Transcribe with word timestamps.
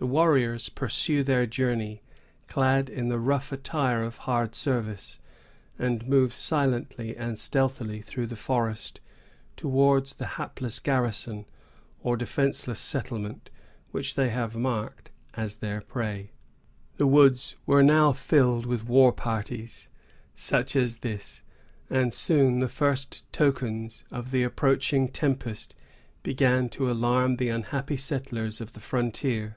The 0.00 0.06
warriors 0.06 0.68
pursue 0.68 1.24
their 1.24 1.44
journey, 1.44 2.02
clad 2.46 2.88
in 2.88 3.08
the 3.08 3.18
rough 3.18 3.50
attire 3.50 4.04
of 4.04 4.18
hard 4.18 4.54
service, 4.54 5.18
and 5.76 6.06
move 6.06 6.32
silently 6.32 7.16
and 7.16 7.36
stealthily 7.36 8.00
through 8.00 8.28
the 8.28 8.36
forest 8.36 9.00
towards 9.56 10.14
the 10.14 10.26
hapless 10.38 10.78
garrison, 10.78 11.46
or 11.98 12.16
defenceless 12.16 12.78
settlement, 12.78 13.50
which 13.90 14.14
they 14.14 14.28
have 14.30 14.54
marked 14.54 15.10
as 15.34 15.56
their 15.56 15.80
prey. 15.80 16.30
The 16.98 17.08
woods 17.08 17.56
were 17.66 17.82
now 17.82 18.12
filled 18.12 18.66
with 18.66 18.86
war 18.86 19.10
parties 19.10 19.88
such 20.32 20.76
as 20.76 20.98
this, 20.98 21.42
and 21.90 22.14
soon 22.14 22.60
the 22.60 22.68
first 22.68 23.24
tokens 23.32 24.04
of 24.12 24.30
the 24.30 24.44
approaching 24.44 25.08
tempest 25.08 25.74
began 26.22 26.68
to 26.68 26.88
alarm 26.88 27.34
the 27.34 27.48
unhappy 27.48 27.96
settlers 27.96 28.60
of 28.60 28.74
the 28.74 28.80
frontier. 28.80 29.56